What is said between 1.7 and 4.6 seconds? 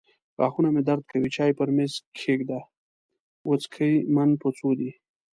مېز کښېږده. وڅکې من په